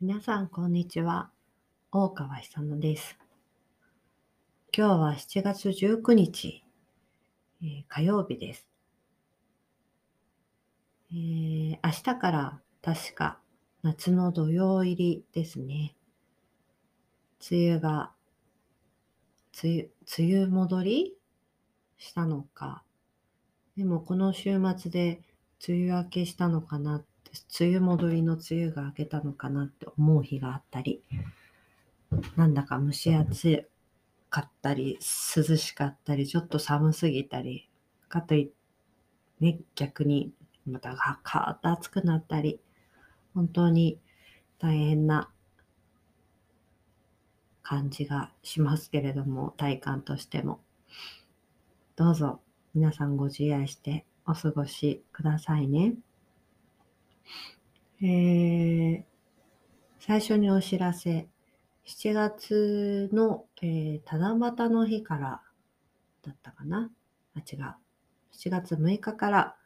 [0.00, 1.30] 皆さん、こんにちは。
[1.92, 3.18] 大川久乃です。
[4.74, 6.64] 今日は7月19日、
[7.62, 8.66] えー火曜日です、
[11.12, 13.40] えー明日から確か
[13.82, 15.94] 夏の土曜入りですね。
[17.50, 18.12] 梅雨が、
[19.62, 21.14] 梅雨、梅雨戻り
[21.98, 22.84] したのか。
[23.76, 25.20] でもこの週末で
[25.68, 27.04] 梅雨明けしたのかなっ
[27.60, 31.02] 梅雨戻りの梅雨が明けたのかなって思う日があったり、
[32.36, 33.68] なんだか蒸し暑
[34.28, 34.98] かったり、
[35.36, 37.68] 涼しかったり、ちょっと寒すぎたり、
[38.08, 38.54] かといって、
[39.40, 40.32] ね、逆に
[40.66, 42.60] またがカーッと暑くなったり、
[43.34, 43.98] 本当に
[44.58, 45.30] 大変な
[47.62, 50.60] 感じがしますけれども、体感としても。
[51.96, 52.40] どうぞ
[52.74, 55.94] 皆さんご自愛してお過ごしくださいね。
[58.02, 59.02] えー
[59.98, 61.28] 最初にお知らせ。
[61.84, 65.42] 7月の、えー七夕の日から
[66.22, 66.90] だったかな？
[67.36, 67.74] あ、違う。
[68.32, 69.56] 7月6日から、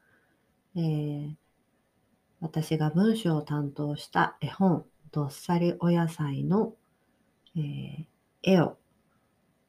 [0.77, 1.35] えー
[2.41, 6.75] 私が文章を担当した絵本、どっさりお野菜の、
[7.57, 8.05] えー
[8.43, 8.77] 絵を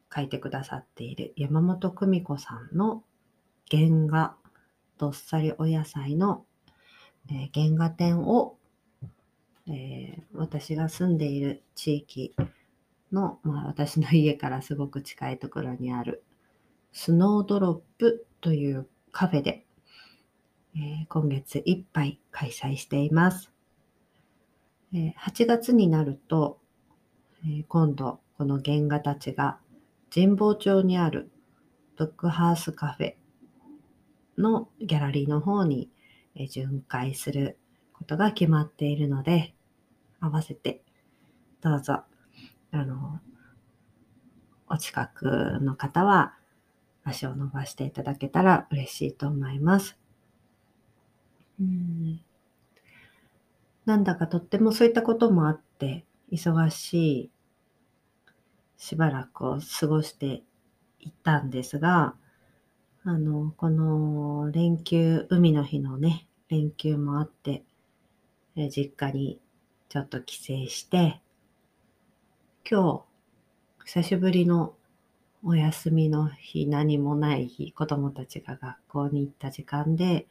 [0.10, 3.04] 描いてくださっている山本久美子さんの
[3.70, 4.36] 原画、
[4.98, 6.46] どっさりお野菜の、
[7.30, 8.58] えー原画展を、
[9.68, 12.36] えー私が住んでいる地域
[13.12, 16.24] の、まあ、私の家からすごく近いところにある
[16.94, 19.66] スノードロップというカフェで、
[20.76, 23.52] えー今月いっぱい開催しています。
[24.94, 26.60] え8月になると、
[27.48, 29.60] え今度この原画たちが
[30.14, 31.32] 神保町にある
[31.98, 33.16] ブックハウスカフェ
[34.38, 35.90] のギャラリーの方に
[36.36, 37.58] 巡回する
[37.94, 39.54] ことが決まっているので、
[40.20, 40.82] 合わせて
[41.62, 42.04] どうぞ、
[42.72, 43.20] あの、
[44.68, 46.36] お近くの方は
[47.04, 49.98] 足を伸ばしていただけたら嬉しいと思います。
[51.60, 52.22] うん
[53.86, 57.32] なんだかとってもそういったこともあって、忙しい
[58.78, 60.44] しばらくを過ごして
[61.00, 62.16] いったんですが、
[63.06, 67.64] あの、この連休、海の日のね、連休もあって、
[68.56, 69.42] え実家に
[69.90, 71.22] ちょっと帰省して、
[72.70, 73.06] 今
[73.80, 74.76] 日、久しぶりの
[75.44, 80.28] お休みの日、何もない日、子供たちが学校に行った時間で、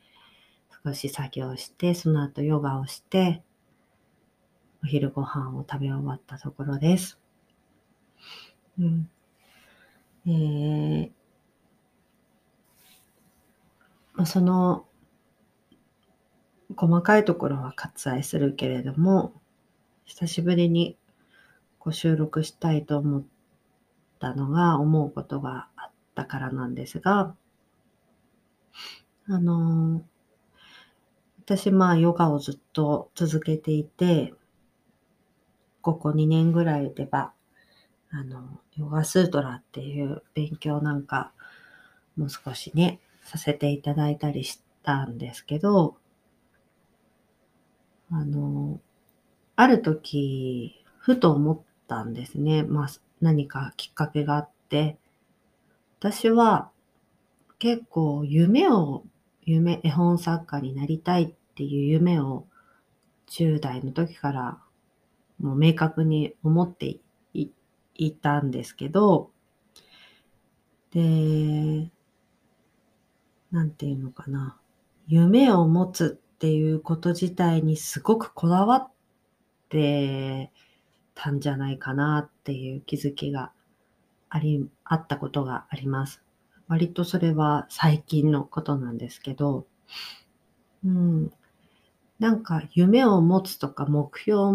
[0.85, 3.43] 少し作業して、その後ヨガをして、
[4.85, 7.19] お昼ご飯を食べ終わったところです。
[8.79, 9.09] うん。
[10.27, 11.24] えー
[14.15, 14.87] まあ、その
[16.77, 19.33] 細かいところは割愛するけれども、
[20.05, 20.97] 久しぶりに
[21.79, 23.25] ご収録したいと思っ
[24.19, 27.35] たのが、思うことがあったからなんですが、
[29.29, 30.05] あの、
[31.41, 34.33] 私、まあ、ヨガをずっと続けていて、
[35.83, 37.33] ここ2年ぐらいでは、
[38.11, 41.33] あの、ヨガスートラっていう勉強なんか、
[42.17, 45.97] もう少しね、させていただいたりしたんですけど、
[48.11, 48.81] あの、
[49.57, 52.62] ある時、ふと思ったんですね。
[52.62, 52.89] まあ、
[53.21, 54.99] 何かきっかけがあって、
[55.99, 56.71] 私は
[57.59, 59.05] 結構夢を、
[59.43, 62.47] 夢、絵本作家になりたいっていう夢を
[63.31, 64.59] 10代の時から
[65.39, 66.99] もう明確に思って
[67.33, 69.31] いたんですけど、
[70.93, 71.91] で、
[73.55, 74.57] なんていうのかな。
[75.07, 78.91] 夢を持つっていうこと自体にすごくこだわっ
[79.69, 80.51] て
[81.15, 83.53] たんじゃないかなっていう気づきが
[84.29, 86.21] あり、あったことがあります。
[86.67, 89.69] 割とそれは最近のことなんですけど、
[90.85, 91.33] うん。
[92.19, 94.53] なんか夢を持つとか目標を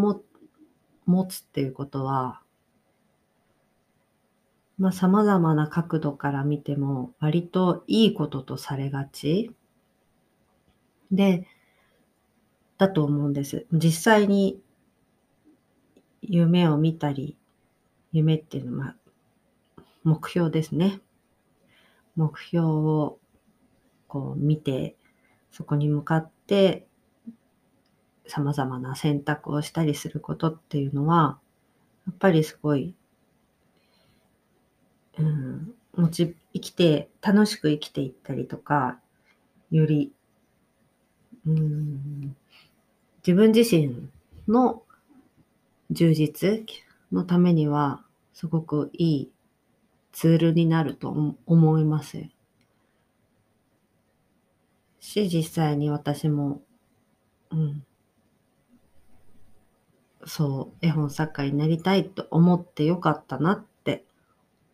[1.05, 2.41] 持つっていうことは、
[4.79, 9.51] まあ様々な角度から見ても割といいこととされがち
[11.11, 11.47] で、
[12.77, 13.67] だと思うんです。
[13.73, 14.61] 実際に
[16.21, 17.37] 夢を見たり、
[18.13, 18.95] 夢っていうのは
[20.03, 21.01] 目標ですね。
[22.15, 23.19] 目標を
[24.07, 24.95] こう見て、
[25.51, 26.87] そこに向かって
[28.27, 31.39] 様々な選択をしたりすることっていうのは、
[32.07, 32.95] やっぱりすごい、
[35.19, 38.99] うん、もち、生きて、楽しく生きていったりとか、
[39.69, 40.11] より、
[41.45, 42.35] うん、
[43.25, 44.09] 自分自身
[44.47, 44.83] の
[45.91, 46.65] 充実
[47.11, 49.31] のためにはすごくいい
[50.11, 52.23] ツールになると思います。
[54.99, 56.61] し、実際に私も、
[57.51, 57.85] うん、
[60.25, 63.68] そう、絵本作家になりたいと思ってよかったなって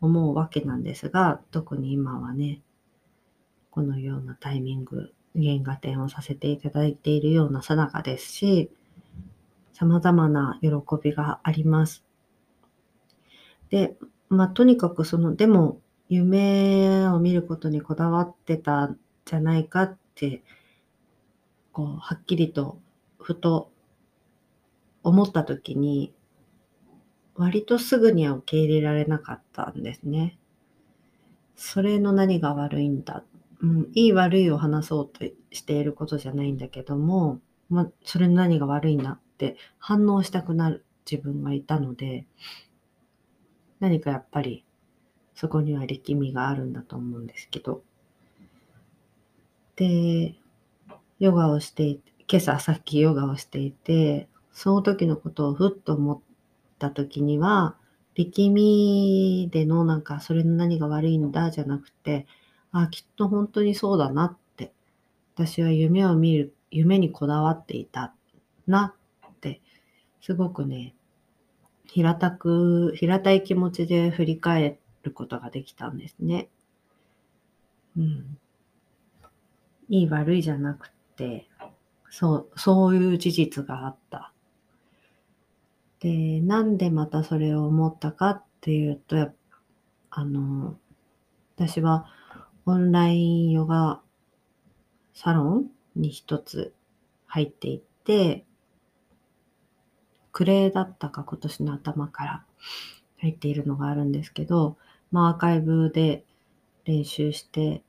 [0.06, 2.62] 思うわけなんですが、特に今はね、
[3.70, 8.72] このようなタイミング、原画展をさせていただいているようなさなかですし、
[9.74, 10.70] 様々な喜
[11.04, 12.06] びがあります。
[13.70, 13.98] で、
[14.30, 20.44] まあ、とにかくその、でも、夢を見ることにこだわってたんじゃないかって、
[21.74, 22.80] こう、はっきりと、
[23.20, 23.72] ふと
[25.04, 26.14] 思った時に、
[27.36, 30.38] 割とすぐには受け入れられなかったんですね。
[31.56, 33.24] それの何が悪いんだ？
[33.62, 37.40] うん、いい悪いを話そうとしていることじゃないんだけども、
[37.70, 42.26] まそれの何が悪いんだって反応したくなる自分がいたので、
[43.80, 44.66] 何かやっぱり
[45.34, 47.82] そこには力みがあるんだと思うんですけど。
[49.76, 50.36] で、
[51.20, 56.20] ヨガをしていて、今朝さっきヨガをしていて、その時のことをふっと思っ
[56.88, 57.76] った時には、
[58.16, 62.28] 力みでのなんかそれの何が悪いんだじゃなくて、
[62.72, 64.74] あ、きっと本当にそうだなって、
[65.36, 68.14] 私は夢を見る、夢にこだわっていた
[68.68, 68.96] な
[69.28, 69.62] って、
[70.22, 70.96] すごくね、
[71.88, 76.50] 平たく、平たい気持ちで振り返ることができたんですね。
[77.98, 78.38] うん。
[79.90, 81.48] いい悪いじゃなくて、
[82.10, 84.32] そう、そういう事実があった。
[86.00, 89.32] で、なんでまたそれを思ったかっていうと、
[90.10, 90.78] あの、
[91.56, 92.06] 私は
[92.66, 94.02] オンラインヨガ
[95.14, 96.74] サロンに一つ
[97.28, 98.46] 入っていって、
[100.32, 102.46] 暮れだったか今年の頭から
[103.18, 104.78] 入っているのがあるんですけど、
[105.12, 106.26] まあ、アーカイブで
[106.84, 107.84] 練習して、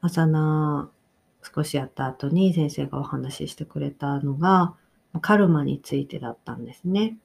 [0.00, 0.90] 朝な
[1.42, 4.74] 少しやった後に先生がお話ししてくれたのが、
[5.20, 7.16] カルマについてだったんですね。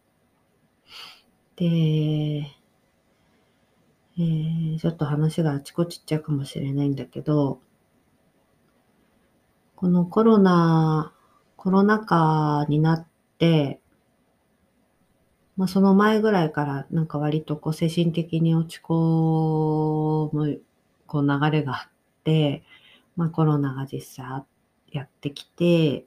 [1.55, 7.59] で、えー、ちょっと話があちこちっちゃうかもしれないんだけど、
[9.75, 11.13] このコロナ、
[11.57, 13.07] コロナ禍になっ
[13.37, 13.79] て、
[15.57, 20.61] まあ、その前ぐらいからなんか割とこう精神的に落ち込む
[21.05, 22.63] こう流れがあって、
[23.15, 24.43] まあ、コロナが実際
[24.91, 26.05] やってきて、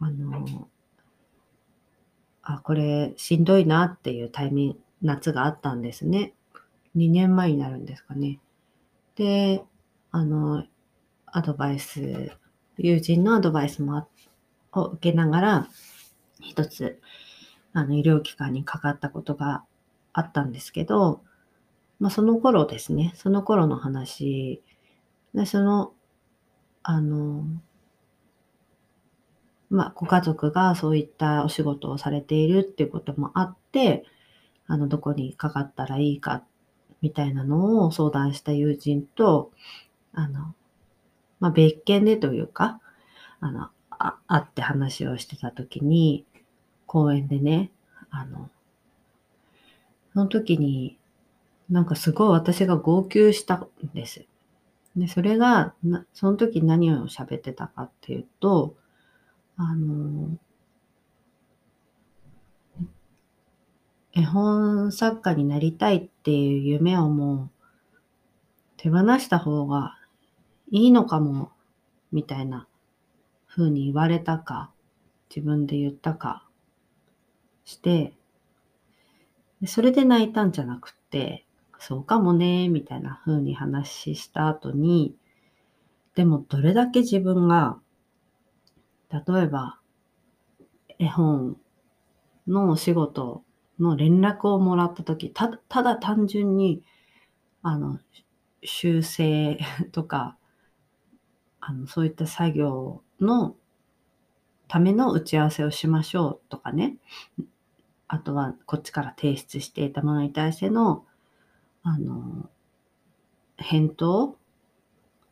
[0.00, 0.68] あの、
[2.42, 6.34] あ、これしんどいなっていうタイミング、夏があったんですね。
[6.96, 8.40] 2年前になるんですかね。
[9.14, 9.62] で、
[10.10, 10.64] あの、
[11.26, 12.32] アドバイス、
[12.76, 14.08] 友人のアドバイスも
[14.72, 15.68] を受けながら、
[16.40, 17.00] 一つ、
[17.72, 19.64] あの、医療機関にかかったことが
[20.12, 21.22] あったんですけど、
[21.98, 24.62] まあ、その頃ですね、その頃の話
[25.34, 25.92] で、その、
[26.82, 27.44] あの、
[29.70, 34.04] まあ、ご家族がそういったお仕事をされているっていうこともあって、
[34.66, 36.44] あの、どこにかかったらいいか、
[37.00, 39.52] みたいなのを相談した友人と、
[40.12, 40.54] あの、
[41.38, 42.80] まあ、別件でというか、
[43.40, 46.24] あの、あ会って話をしてた時に、
[46.86, 47.70] 公園でね、
[48.10, 48.50] あの、
[50.12, 50.98] その時に、
[51.68, 54.26] なんかすごい私が号泣したんです。
[54.96, 55.74] で、それが、
[56.12, 58.74] その時何を喋ってたかっていうと、
[59.62, 60.38] あの、
[64.14, 67.50] 絵本作家になりたいっていう夢をも
[67.94, 67.98] う
[68.78, 69.98] 手放した方が
[70.70, 71.52] いいのかも、
[72.10, 72.66] みたいな
[73.48, 74.70] 風に言われたか、
[75.28, 76.48] 自分で言ったか
[77.66, 78.14] して、
[79.66, 81.44] それで泣いたんじゃなくて、
[81.78, 85.14] そうかもね、みたいな風に話した後に、
[86.14, 87.78] でもどれだけ自分が、
[89.10, 89.78] 例えば、
[90.98, 91.56] 絵本
[92.46, 93.42] のお仕事
[93.78, 96.82] の連絡をもらったとき、たただ単純に、
[97.62, 97.98] あの、
[98.62, 99.58] 修正
[99.92, 100.36] とか、
[101.60, 103.56] あの、そういった作業の
[104.68, 106.96] ための打ち合わせをしましょうとかね。
[108.06, 111.04] あとはこっちから提出していたものに対しての、
[111.82, 112.48] あの、
[113.56, 114.36] 返答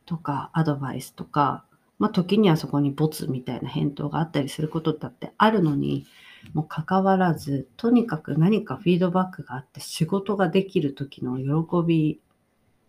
[0.05, 1.65] とかアドバイスとか、
[1.99, 6.07] まあ時にはそこにボツみたいな返答があったりすることだってあるのに、
[6.53, 12.21] もう関わらず、とにかく何かフィードバックがあって仕事ができる時の喜び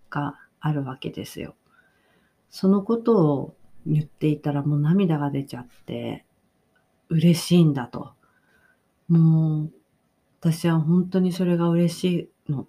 [0.09, 1.57] があるわけですよ。
[2.49, 6.25] そのことを言っていたらもう涙が出ちゃって、
[7.09, 8.13] 嬉しいんだと。
[9.09, 9.73] もう、
[10.41, 12.69] 私は本当にそれが嬉しいの。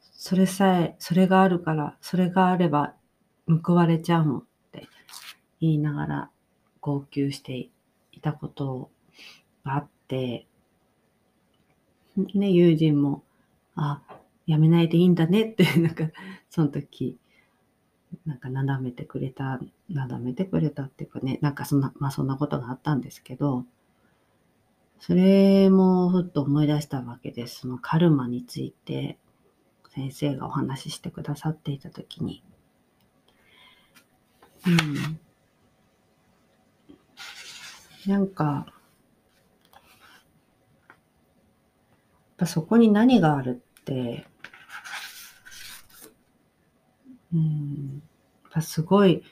[0.00, 2.94] それさえ、それがあるから、それがあれば
[3.64, 4.42] 報われちゃうの
[5.60, 6.30] 言いながら
[6.80, 7.68] 号泣して
[8.12, 8.90] いたこと
[9.64, 10.46] があって、
[12.34, 13.22] ね、友人も、
[13.76, 14.02] あ、
[14.46, 16.04] やめないでいいんだねって、 なんか、
[16.48, 17.18] その時、
[18.26, 23.64] なんか、なだめてくれた、なだめてくれたっていうかね、なんかそんな、まあそんなことがあったんですけど、
[24.98, 27.60] それもふっと思い出したわけです。
[27.60, 29.18] そのカルマについて、
[29.94, 32.42] 先生がお話ししてくださっていたときに。
[34.66, 35.20] うん。
[38.10, 38.66] なんか、
[42.36, 44.26] ぱそこに何があるって、
[47.32, 48.02] うん、
[48.42, 49.22] やっぱすごい、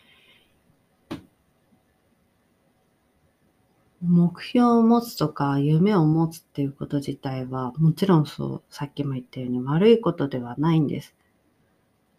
[4.01, 11.17] 目標を持つとか夢を持つっていうこと自体はもちろんそうさっきも言ったように悪いことではないんです。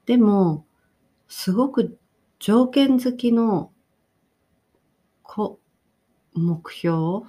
[0.06, 0.66] でも
[1.30, 1.98] すごく
[2.38, 3.72] 条件付きの
[5.24, 5.58] こ
[6.40, 7.20] 目標？
[7.20, 7.24] っ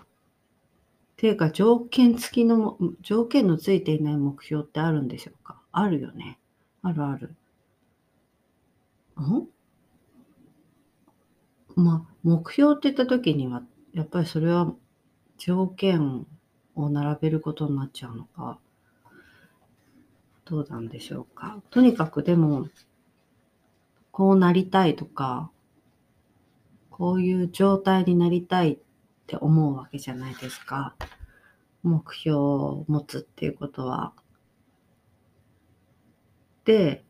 [1.17, 5.61] ていうか条件付きの、条件のついていない目標ってあるんでしょうか？
[5.73, 6.39] あるよね。
[6.83, 7.35] あるある。
[9.21, 9.47] ん？
[11.77, 13.63] まあ、目標って言った時には、
[13.93, 14.73] やっぱりそれは
[15.37, 16.27] 条件
[16.75, 18.59] を並べることになっちゃうのか、
[20.47, 21.63] どうなんでしょうか？
[21.71, 22.69] とにかくでも、
[24.11, 25.51] こうなりたいとか、
[26.91, 28.79] こういう状態になりたいっ
[29.31, 30.97] って思うわけじゃないですか。
[31.85, 34.13] 目標を持つっていうことは。
[36.65, 37.05] で、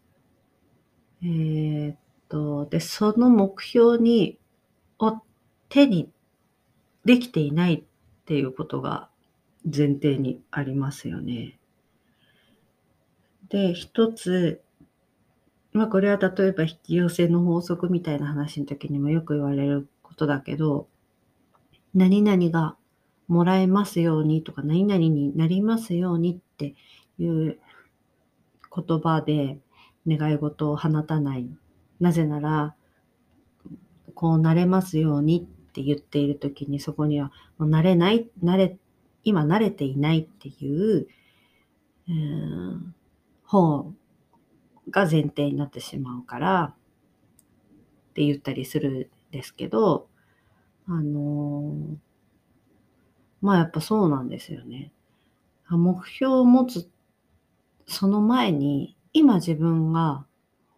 [1.22, 1.96] えー、っ
[2.28, 4.38] と、で、その目標に、
[4.98, 5.22] を
[5.70, 6.12] 手に
[7.06, 7.84] できていないっ
[8.26, 9.08] ていうことが
[9.64, 11.58] 前提にありますよね。
[13.48, 14.60] で、一つ、
[15.72, 20.89] まあこれは例えば引き寄せの法則みたいな話の時にもよく言われることだけど、
[21.94, 22.76] 何々が
[23.28, 26.74] もらえますようにとか、何々になりますようにって
[27.18, 27.58] いう
[28.74, 29.58] 言葉で
[30.06, 31.48] 願い事を放たない。
[32.00, 32.74] なぜなら、
[34.14, 38.76] こうなれますようにって言っている時にそこにはもうなれない、なれ、
[39.22, 41.06] 今慣れていないっていう、
[42.08, 42.94] うん、
[43.44, 43.92] 方
[44.90, 46.62] が前提になってしまうから
[48.10, 50.08] って言ったりするんですけど、
[50.90, 51.96] あのー、
[53.40, 54.90] まあやっぱそうなんですよね。
[55.68, 56.90] 目標を持つ、
[57.86, 60.26] その前に、今自分が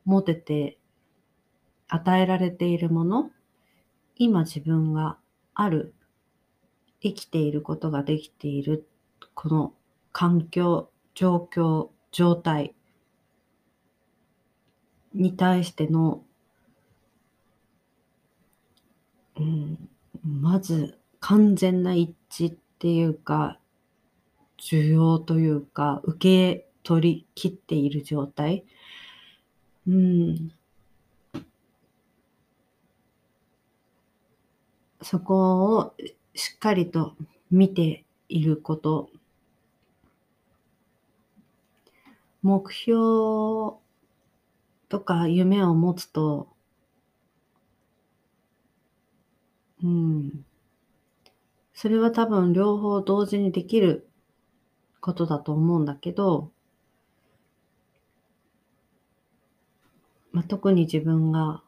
[0.04, 0.78] 持てて
[1.88, 3.30] 与えられているもの、
[4.16, 5.16] 今自分が
[5.54, 5.94] ある、
[7.00, 8.86] 生きていることができている、
[9.34, 9.72] この
[10.12, 12.74] 環境、状況、状態
[15.14, 16.22] に対しての、
[19.36, 19.88] うん、
[20.42, 23.60] まず完全な一致っていうか、
[24.58, 26.18] 需要というか、受
[26.56, 28.64] け取り切っている状態。
[29.86, 30.52] うん。
[35.00, 35.94] そこを
[36.34, 37.14] しっかりと
[37.52, 39.10] 見ていること。
[42.42, 43.76] 目標
[44.88, 46.48] とか夢を持つと、
[49.82, 50.44] うん。
[51.74, 54.08] それは多分両方同時にできる
[55.00, 56.52] ことだと思うんだけど、
[60.30, 61.62] まあ、特に自分が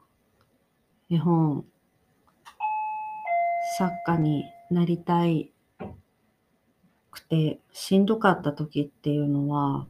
[1.10, 1.64] 絵本
[3.76, 5.52] 作家になりたい
[7.10, 9.86] くてしんどかった時っていうのは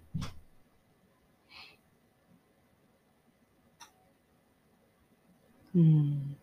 [5.75, 6.37] うん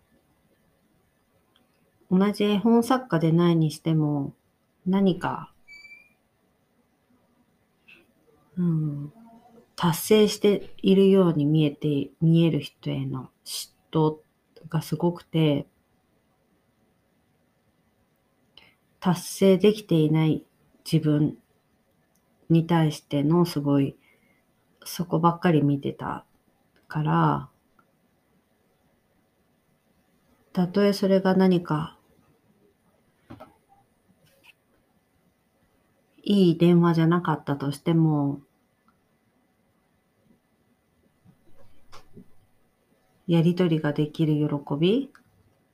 [2.11, 4.33] 同じ絵本作家でないにしても、
[4.85, 5.53] 何か、
[8.57, 9.13] うん、
[9.77, 14.17] 達成しているように見えて、見える人への嫉妬
[14.67, 15.67] がすごくて、
[18.99, 20.43] 達成できていない
[20.83, 21.37] 自分
[22.49, 23.95] に対してのすごい、
[24.83, 26.25] そこばっかり見てた
[26.89, 27.49] から、
[30.51, 31.97] たとえそれが何か
[36.23, 38.41] いい電話じゃなかったとしても、
[43.27, 45.09] やりとりができる喜び、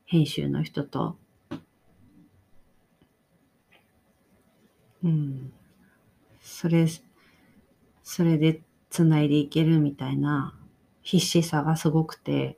[0.06, 1.18] 編集の人と、
[5.04, 5.52] うん。
[6.42, 6.88] それ、
[8.04, 10.54] それで繋いでいけるみたいな
[11.02, 12.58] 必死さがすごくて、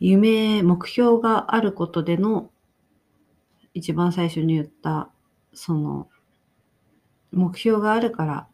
[0.00, 2.50] 夢、目標があることでの、
[3.74, 5.10] 一番最初に言った、
[5.52, 6.08] その、
[7.32, 8.48] 目標があるから、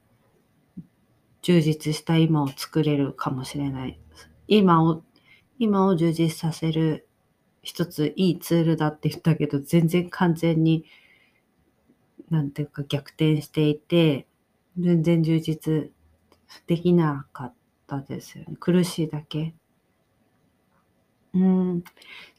[1.42, 4.00] 充実した今を作れるかもしれない。
[4.48, 5.02] 今を、
[5.58, 7.06] 今を充実させる
[7.62, 10.84] 一ついいツールだって言ったけど、全然完全に、
[12.30, 14.26] なんていうか逆転していて、
[14.78, 15.90] 全然充実
[16.66, 17.54] できなかっ
[17.86, 18.56] たですよね。
[18.58, 19.54] 苦しいだけ。
[21.34, 21.84] うん、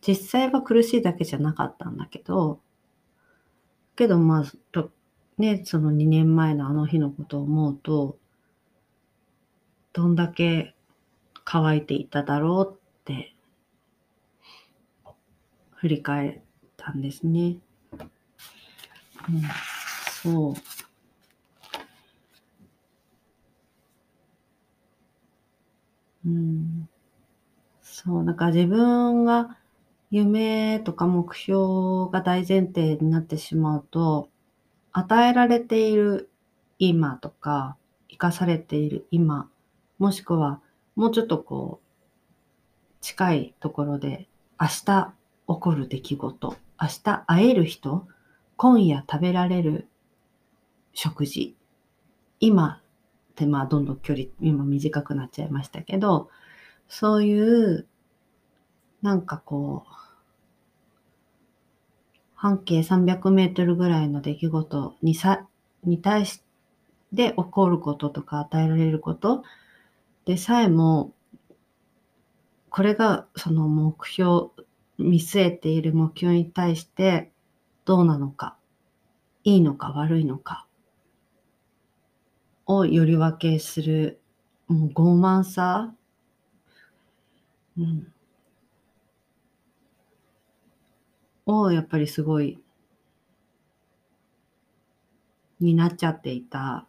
[0.05, 2.59] 実際は苦しいだけじゃなかったんだけど、
[3.95, 4.91] けどまあ、と
[5.37, 8.17] ね、その2年前のあの日のことを思うと、
[9.93, 10.75] どんだけ
[11.43, 13.33] 乾いていただろうって
[15.75, 16.41] 振り返っ
[16.77, 17.57] たんですね。
[19.29, 19.41] うん、
[20.21, 20.53] そう。
[26.23, 26.87] うん、
[27.81, 29.57] そう、だか自分が
[30.11, 34.29] 夢とか目標が大前提になってしまうと、
[34.91, 36.29] 与えられている
[36.79, 37.77] 今とか、
[38.09, 39.49] 生かされている今、
[39.99, 40.61] もしくは
[40.97, 44.27] もうちょっとこう、近いところで
[44.59, 45.13] 明日
[45.47, 48.05] 起こる出来事、明日会える人、
[48.57, 49.87] 今夜食べられる
[50.93, 51.55] 食事、
[52.41, 52.81] 今
[53.31, 56.29] ってまあどんどん距離今短くなっちゃいましたけど、
[56.89, 57.87] そういう
[59.01, 59.93] なんかこう、
[62.35, 65.47] 半径300メートルぐらいの出来事にさ、
[65.83, 66.43] に対し
[67.15, 69.43] て起こることとか与えられること
[70.25, 71.13] でさえも、
[72.69, 74.49] これがその目標、
[74.97, 77.31] 見据えている目標に対して
[77.85, 78.55] どうなのか、
[79.43, 80.67] いいのか悪いのか
[82.65, 84.19] をより分けする、
[84.67, 85.93] もう傲慢さ、
[87.77, 88.13] うん、
[91.59, 92.59] をやっぱりすごい
[95.59, 96.87] になっちゃっていた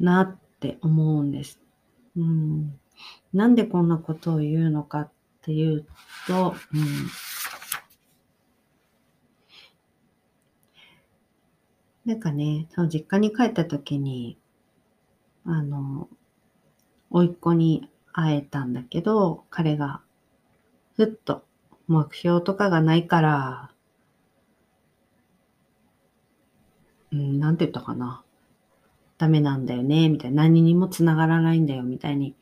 [0.00, 1.60] なって思うんです。
[2.16, 2.78] うん、
[3.32, 5.10] なんでこんなことを言うのかっ
[5.42, 5.86] ていう
[6.26, 6.82] と、うん、
[12.06, 14.38] なんかね、その実家に帰った時に、
[15.44, 16.08] あの、
[17.10, 20.02] 甥っ子に会えたんだけど、彼が
[20.94, 21.45] ふっと
[21.88, 23.70] 目標とかがないから、
[27.12, 28.22] うん、なんて言ったかな。
[29.18, 30.42] ダメなんだよね、みたいな。
[30.44, 32.34] 何にもつながらないんだよ、みたいに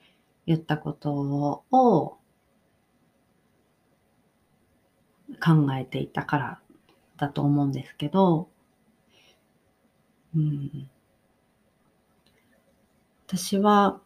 [0.46, 1.12] 言ったこと
[1.70, 2.18] を
[5.40, 6.60] 考えていたから
[7.16, 8.48] だと思うんですけど、
[10.34, 10.90] うん、
[13.26, 14.00] 私は、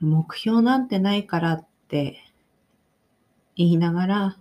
[0.00, 2.22] 目標なんてないからって
[3.56, 4.38] 言いながら、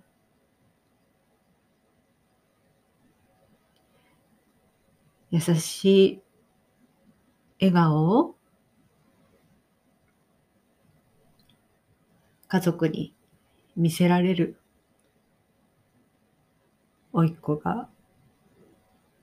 [5.31, 6.21] 優しい
[7.59, 8.35] 笑顔を
[12.47, 13.13] 家族に
[13.75, 14.57] 見せられる
[17.11, 17.89] 甥っ子が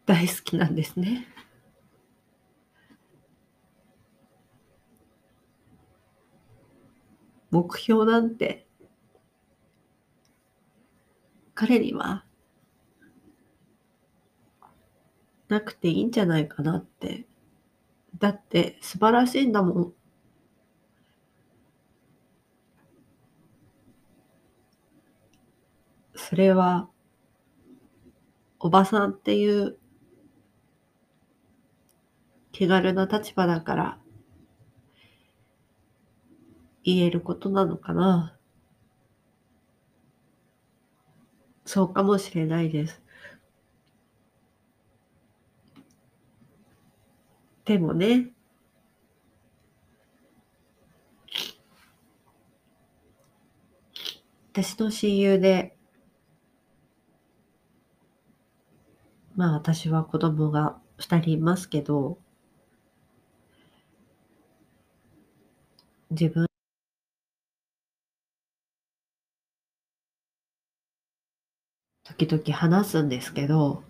[0.05, 1.34] 大好きなんですね。
[7.55, 8.67] 目標なんて
[11.55, 12.25] 彼には
[15.49, 17.27] なくていいんじゃないかなって。
[18.19, 19.93] だって素晴らしいんだもん。
[26.17, 26.89] それは
[28.59, 29.79] おばさんっていう
[32.51, 34.04] 気軽な立場だから
[36.85, 38.37] 言えることなのかな？
[41.65, 43.03] そうかもしれないです。
[47.65, 48.31] でもね、
[54.53, 55.75] 私の親友で、
[59.35, 62.19] まあ私は子供が二人いますけど、
[66.11, 66.47] 自分
[72.17, 73.83] 時々話すんですけど、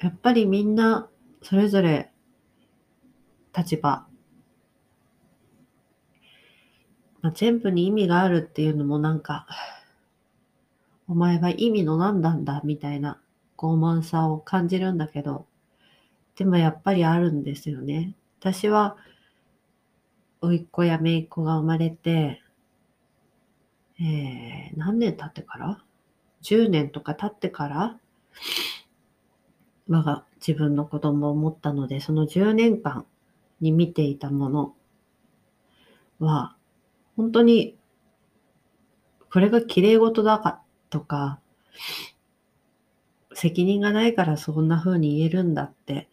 [0.00, 1.08] やっぱりみんな
[1.42, 2.10] それぞれ
[3.56, 4.06] 立場。
[7.20, 9.46] まあ、全部に意味があるっていうのもなんか、
[11.08, 13.20] お前は意味の何なんだみたいな
[13.56, 15.46] 傲慢さを感じるんだけど、
[16.36, 18.14] でもやっぱりあるんですよね。
[18.40, 18.96] 私は、
[20.40, 22.40] 甥っ子や姪っ子が生まれて、
[24.00, 25.82] えー、何年経ってから
[26.42, 27.98] ?10 年とか経ってから、
[29.88, 33.06] 我が自分の子供を持ったので、その10年間
[33.60, 34.74] に見ていたもの
[36.20, 36.54] は、
[37.16, 37.76] 本当に、
[39.30, 41.40] これが綺麗事だかとか、
[43.34, 46.08] 責任がないからそんな風に言えるんだって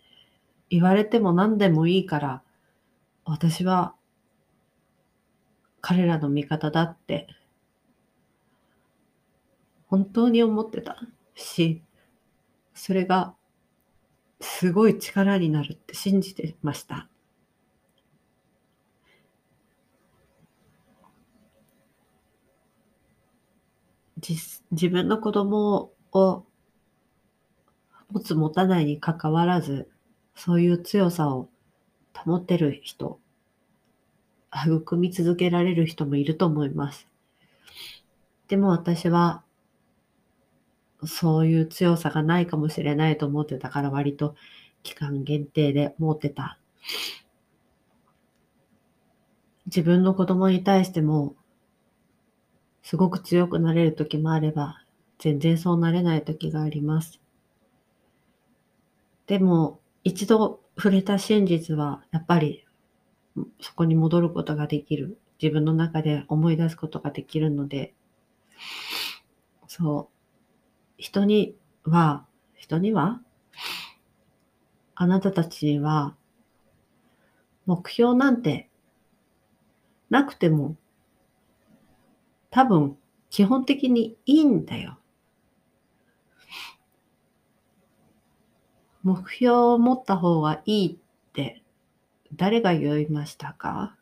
[0.69, 2.41] 言われても何でもいいから、
[3.25, 3.95] 私は
[5.81, 7.27] 彼らの味方だって
[9.95, 10.97] 本当に思ってた
[11.35, 11.81] し、
[12.73, 13.33] それが
[14.41, 17.07] すごい力になるって信じてました。
[24.71, 26.43] 自分の子供を
[28.11, 29.87] 持つ持たないにかかわらず、
[30.35, 31.47] そういう強さを
[32.13, 33.17] 保てる人、
[34.51, 37.07] 育み続けられる人もいると思います。
[38.49, 39.44] でも私は、
[41.05, 44.35] そういう強さがないかもしれないと思ってたから割と
[44.83, 46.59] 期間限定で持ってた。
[49.65, 51.35] 自分の子供に対しても
[52.85, 54.83] すごく強くなれる時もあれば、
[55.17, 57.19] 全然そうなれない時があります。
[59.25, 62.63] でも、一度触れた真実は、やっぱり
[63.59, 65.17] そこに戻ることができる。
[65.41, 67.95] 自分の中で思い出すことができるので、
[69.67, 70.14] そう。
[70.97, 73.21] 人には、人には、
[74.95, 76.15] あなたたちには、
[77.65, 78.69] 目標なんて
[80.09, 80.75] なくても
[82.51, 82.97] 多分、
[83.29, 84.97] 基本的にいいんだよ。
[89.03, 91.61] 目標を持った方がいいって
[92.33, 93.95] 誰が言いましたか？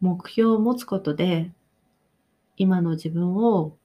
[0.00, 1.52] 目標を持つことで
[2.56, 3.76] 今の自分を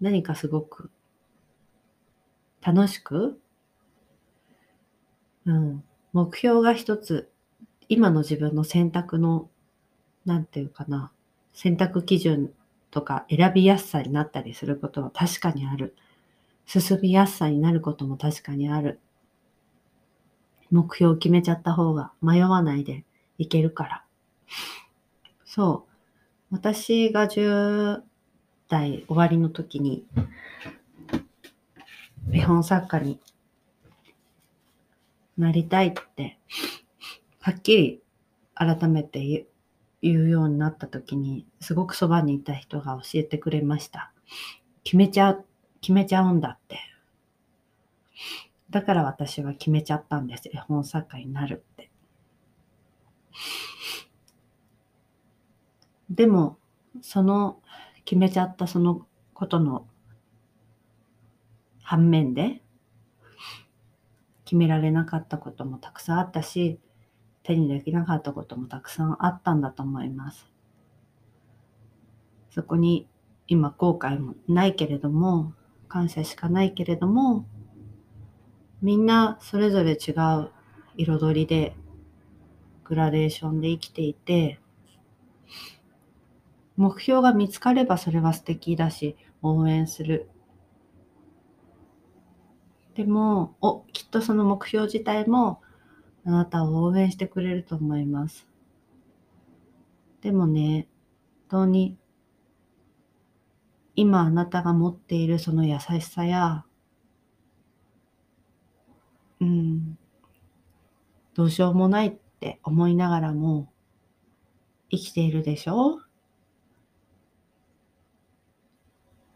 [0.00, 0.90] 何かすごく
[2.62, 3.40] 楽しく、
[5.46, 7.30] うん、目標が一つ
[7.88, 9.48] 今の自分の選択の
[10.24, 11.12] なんていうかな、
[11.52, 12.52] 選択基準
[12.90, 15.96] とか選びやすさになったりすることは確かにある。
[16.66, 19.00] 進みやすさになることも確かにある。
[20.70, 23.04] 目標を決めちゃった方が迷わないで
[23.38, 24.04] いけるから。
[25.44, 26.54] そう。
[26.54, 28.02] 私が10
[28.70, 30.06] 代終わりの時に、
[32.32, 33.20] 絵本作家に
[35.36, 36.38] なりたいって、
[37.40, 38.02] はっきり
[38.54, 39.46] 改めて
[40.00, 44.12] 言うようになった時に、すごくそばにいた人が教えてくれました。
[44.84, 45.44] 決めちゃう、
[45.80, 46.78] 決めちゃうんだって。
[48.70, 50.48] だから私は決めちゃったんです。
[50.48, 51.90] 絵本作家になるって。
[56.08, 56.58] でも、
[57.02, 57.59] その
[58.10, 59.86] 決めちゃったそのことの
[61.80, 62.60] 反面で、
[64.44, 66.80] 決められなかったこともたくさんあったし、
[67.44, 70.48] 手にできなかったこともたくさんあったんだと思います。
[72.50, 73.06] そこに
[73.46, 75.52] 今後悔もないけれども、
[75.86, 77.46] 感謝しかないけれども、
[78.82, 80.50] みんなそれぞれ違う
[80.96, 81.76] 彩りで、
[82.82, 84.58] グラデーションで生きていて、
[86.80, 90.30] 目標が見つかればそれは素敵だし、応援する。
[92.94, 95.60] でも、お、きっとその目標自体も
[96.24, 98.48] あなたを応援してくれると思います。
[100.22, 100.88] でもね、
[101.50, 101.98] 本当に
[103.94, 106.64] 今あなたが持っているその優しさや、
[109.40, 109.98] うん、
[111.34, 113.70] どうしようもないって思いながらも
[114.90, 116.00] 生きているでしょ？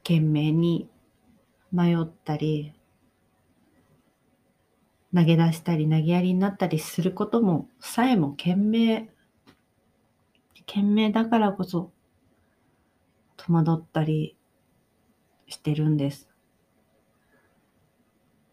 [0.05, 0.89] 懸命に
[1.73, 2.73] 迷ったり
[5.15, 9.09] 投げ出したり投げやりになったりすることもさえも懸命
[10.67, 11.91] 懸命だからこそ
[13.37, 14.37] 戸惑ったり
[15.47, 16.29] してるんです。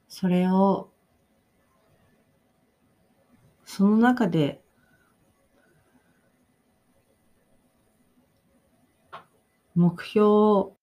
[0.08, 0.90] それを
[3.66, 4.62] その中で
[9.74, 10.78] 目標を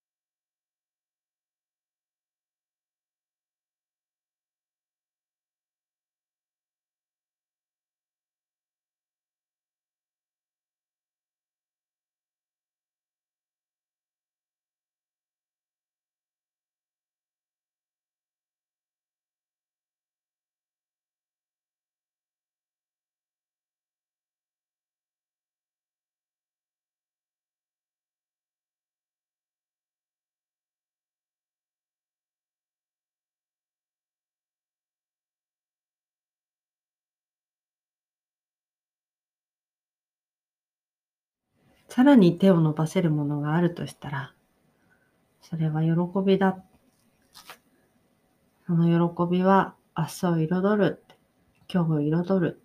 [41.89, 44.35] さらに手を伸ばせるものがあるとしたら、
[45.41, 45.91] それは喜
[46.25, 46.63] びだ。
[48.67, 51.03] その喜びは明日を彩る。
[51.73, 52.61] 今日を彩る。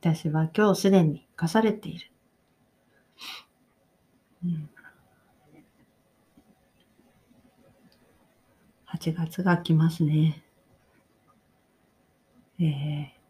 [0.00, 2.10] 私は今日すでに生かされている。
[4.44, 4.70] うん、
[8.92, 10.44] 8月が来ますね。
[12.60, 13.21] えー、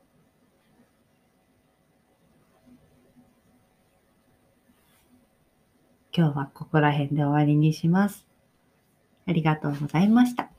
[6.15, 8.27] 今日はここら辺で終わりにします。
[9.27, 10.51] ありがとうございました。